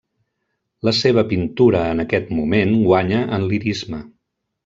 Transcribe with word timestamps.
La 0.87 0.93
seva 0.99 1.23
pintura 1.33 1.83
en 1.91 2.01
aquest 2.05 2.33
moment 2.39 2.73
guanya 2.87 3.21
en 3.39 3.47
lirisme. 3.53 4.01